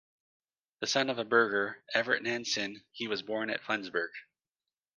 The 0.79 0.87
son 0.87 1.11
of 1.11 1.19
a 1.19 1.23
burgher, 1.23 1.83
Evert 1.93 2.23
Nansen, 2.23 2.83
he 2.91 3.07
was 3.07 3.21
born 3.21 3.51
at 3.51 3.61
Flensburg. 3.61 4.09